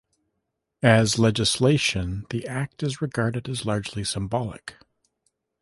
[0.81, 4.77] As legislation, the Act is regarded as largely symbolic.